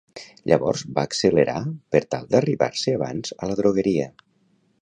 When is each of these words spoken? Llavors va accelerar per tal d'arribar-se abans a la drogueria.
Llavors 0.51 0.83
va 0.95 1.03
accelerar 1.09 1.59
per 1.97 2.03
tal 2.15 2.27
d'arribar-se 2.33 2.97
abans 2.99 3.37
a 3.39 3.51
la 3.53 3.59
drogueria. 3.63 4.11